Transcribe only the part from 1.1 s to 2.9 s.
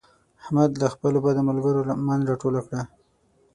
بدو ملګرو لمن راټوله کړه.